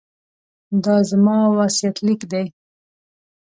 [0.83, 2.45] دا زما وصیت لیک دی.